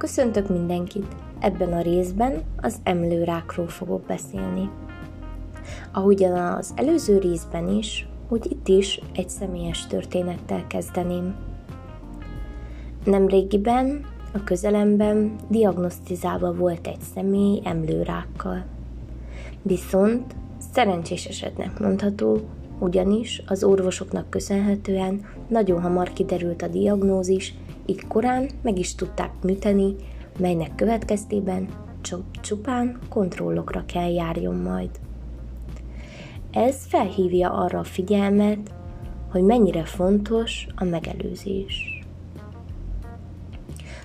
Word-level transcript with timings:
Köszöntök 0.00 0.48
mindenkit! 0.48 1.06
Ebben 1.40 1.72
a 1.72 1.80
részben 1.80 2.42
az 2.60 2.76
emlőrákról 2.82 3.68
fogok 3.68 4.02
beszélni. 4.02 4.70
Ahogyan 5.92 6.36
az 6.36 6.72
előző 6.76 7.18
részben 7.18 7.68
is, 7.68 8.08
úgy 8.28 8.46
itt 8.50 8.68
is 8.68 9.00
egy 9.14 9.28
személyes 9.28 9.86
történettel 9.86 10.66
kezdeném. 10.66 11.34
Nemrégiben, 13.04 14.06
a 14.32 14.44
közelemben 14.44 15.36
diagnosztizálva 15.48 16.54
volt 16.54 16.86
egy 16.86 17.00
személy 17.14 17.60
emlőrákkal. 17.64 18.64
Viszont 19.62 20.34
szerencsés 20.72 21.26
esetnek 21.26 21.78
mondható, 21.78 22.40
ugyanis 22.78 23.42
az 23.46 23.64
orvosoknak 23.64 24.30
köszönhetően 24.30 25.24
nagyon 25.48 25.80
hamar 25.80 26.12
kiderült 26.12 26.62
a 26.62 26.68
diagnózis, 26.68 27.54
így 27.86 28.06
korán 28.06 28.48
meg 28.62 28.78
is 28.78 28.94
tudták 28.94 29.32
műteni, 29.42 29.94
melynek 30.38 30.74
következtében 30.74 31.68
csupán 32.40 32.98
kontrollokra 33.08 33.84
kell 33.86 34.12
járjon 34.12 34.54
majd. 34.54 34.90
Ez 36.50 36.86
felhívja 36.86 37.50
arra 37.52 37.78
a 37.78 37.84
figyelmet, 37.84 38.74
hogy 39.30 39.42
mennyire 39.42 39.84
fontos 39.84 40.66
a 40.74 40.84
megelőzés. 40.84 42.04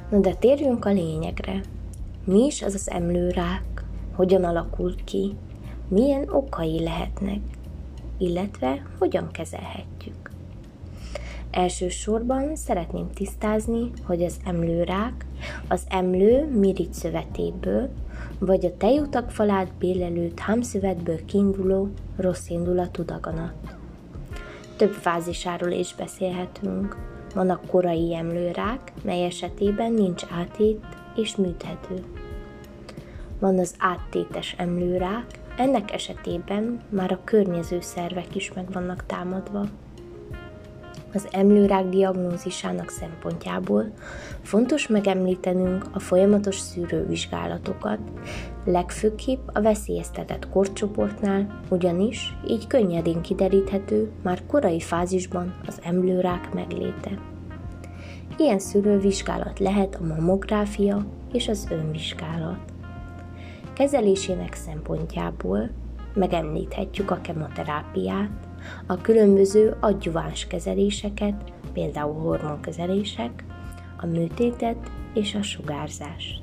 Na 0.09 0.19
de 0.19 0.33
térjünk 0.33 0.85
a 0.85 0.91
lényegre. 0.91 1.61
Mi 2.23 2.45
is 2.45 2.61
az 2.61 2.73
az 2.73 2.89
emlőrák? 2.89 3.83
Hogyan 4.15 4.43
alakul 4.43 4.95
ki? 5.03 5.35
Milyen 5.87 6.29
okai 6.29 6.83
lehetnek? 6.83 7.39
Illetve 8.17 8.85
hogyan 8.99 9.31
kezelhetjük? 9.31 10.24
Elsősorban 11.55 12.55
szeretném 12.55 13.09
tisztázni, 13.13 13.91
hogy 14.03 14.23
az 14.23 14.37
emlőrák 14.45 15.25
az 15.67 15.83
emlő 15.89 16.45
mirigy 16.59 16.93
szövetéből, 16.93 17.89
vagy 18.39 18.65
a 18.65 18.77
tejutak 18.77 19.31
falát 19.31 19.73
bélelőt 19.79 20.39
hámszövetből 20.39 21.25
kiinduló 21.25 21.89
rossz 22.17 22.49
indulatú 22.49 23.05
daganat. 23.05 23.53
Több 24.75 24.91
fázisáról 24.91 25.71
is 25.71 25.95
beszélhetünk. 25.95 26.97
Van 27.33 27.49
a 27.49 27.59
korai 27.67 28.15
emlőrák, 28.15 28.91
mely 29.03 29.25
esetében 29.25 29.91
nincs 29.91 30.23
átét 30.39 30.85
és 31.15 31.35
műthető. 31.35 32.03
Van 33.39 33.59
az 33.59 33.75
áttétes 33.77 34.55
emlőrák, 34.57 35.25
ennek 35.57 35.93
esetében 35.93 36.81
már 36.89 37.11
a 37.11 37.19
környező 37.23 37.81
szervek 37.81 38.35
is 38.35 38.53
meg 38.53 38.71
vannak 38.71 39.05
támadva 39.05 39.65
az 41.15 41.27
emlőrák 41.31 41.85
diagnózisának 41.85 42.89
szempontjából 42.89 43.91
fontos 44.41 44.87
megemlítenünk 44.87 45.85
a 45.93 45.99
folyamatos 45.99 46.59
szűrővizsgálatokat, 46.59 47.99
legfőképp 48.65 49.47
a 49.53 49.61
veszélyeztetett 49.61 50.49
korcsoportnál, 50.49 51.59
ugyanis 51.69 52.37
így 52.47 52.67
könnyedén 52.67 53.21
kideríthető 53.21 54.11
már 54.23 54.45
korai 54.45 54.79
fázisban 54.79 55.55
az 55.67 55.79
emlőrák 55.83 56.53
megléte. 56.53 57.19
Ilyen 58.37 58.59
szűrővizsgálat 58.59 59.59
lehet 59.59 59.95
a 59.95 60.05
mammográfia 60.05 61.05
és 61.33 61.47
az 61.47 61.67
önvizsgálat. 61.71 62.59
Kezelésének 63.73 64.53
szempontjából 64.53 65.69
megemlíthetjük 66.13 67.11
a 67.11 67.21
kemoterápiát, 67.21 68.44
a 68.85 69.01
különböző 69.01 69.77
adjuváns 69.79 70.47
kezeléseket, 70.47 71.53
például 71.73 72.13
hormonkezelések, 72.13 73.43
a 73.97 74.05
műtétet 74.05 74.91
és 75.13 75.35
a 75.35 75.41
sugárzást. 75.41 76.41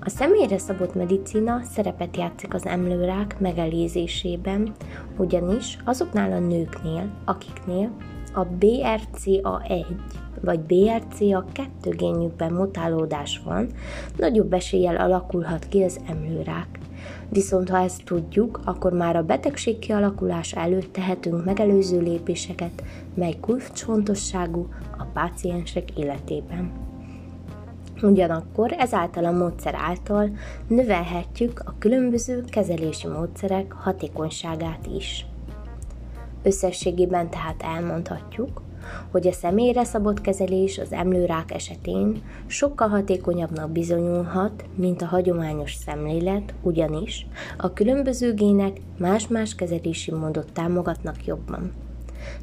A 0.00 0.08
személyre 0.08 0.58
szabott 0.58 0.94
medicina 0.94 1.62
szerepet 1.62 2.16
játszik 2.16 2.54
az 2.54 2.66
emlőrák 2.66 3.40
megelőzésében, 3.40 4.72
ugyanis 5.16 5.78
azoknál 5.84 6.32
a 6.32 6.38
nőknél, 6.38 7.10
akiknél 7.24 7.90
a 8.36 8.46
BRCA1 8.60 9.84
vagy 10.40 10.60
BRCA2 10.68 11.94
génjükben 11.96 12.52
mutálódás 12.52 13.40
van, 13.44 13.68
nagyobb 14.16 14.52
eséllyel 14.52 14.96
alakulhat 14.96 15.66
ki 15.68 15.82
az 15.82 16.00
emlőrák. 16.08 16.78
Viszont 17.28 17.68
ha 17.68 17.78
ezt 17.78 18.04
tudjuk, 18.04 18.60
akkor 18.64 18.92
már 18.92 19.16
a 19.16 19.22
betegség 19.22 19.78
kialakulás 19.78 20.52
előtt 20.52 20.92
tehetünk 20.92 21.44
megelőző 21.44 22.00
lépéseket, 22.00 22.82
mely 23.14 23.34
kulcsfontosságú 23.40 24.68
a 24.98 25.04
páciensek 25.12 25.98
életében. 25.98 26.72
Ugyanakkor 28.02 28.72
ezáltal 28.78 29.24
a 29.24 29.30
módszer 29.30 29.74
által 29.74 30.30
növelhetjük 30.66 31.62
a 31.64 31.74
különböző 31.78 32.44
kezelési 32.48 33.06
módszerek 33.06 33.72
hatékonyságát 33.72 34.86
is. 34.96 35.26
Összességében 36.46 37.30
tehát 37.30 37.62
elmondhatjuk, 37.62 38.62
hogy 39.10 39.26
a 39.26 39.32
személyre 39.32 39.84
szabott 39.84 40.20
kezelés 40.20 40.78
az 40.78 40.92
emlőrák 40.92 41.52
esetén 41.54 42.22
sokkal 42.46 42.88
hatékonyabbnak 42.88 43.70
bizonyulhat, 43.70 44.64
mint 44.74 45.02
a 45.02 45.06
hagyományos 45.06 45.74
szemlélet, 45.74 46.54
ugyanis 46.62 47.26
a 47.56 47.72
különböző 47.72 48.34
gének 48.34 48.80
más-más 48.98 49.54
kezelési 49.54 50.12
módot 50.12 50.52
támogatnak 50.52 51.24
jobban. 51.24 51.72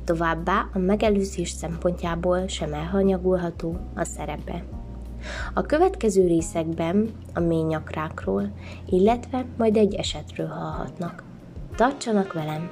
Továbbá 0.03 0.69
a 0.73 0.79
megelőzés 0.79 1.49
szempontjából 1.49 2.47
sem 2.47 2.73
elhanyagolható 2.73 3.77
a 3.95 4.03
szerepe. 4.03 4.63
A 5.53 5.61
következő 5.61 6.27
részekben 6.27 7.09
a 7.33 7.39
ményakrákról, 7.39 8.51
illetve 8.89 9.45
majd 9.57 9.77
egy 9.77 9.93
esetről 9.93 10.47
hallhatnak. 10.47 11.23
Tartsanak 11.75 12.33
velem! 12.33 12.69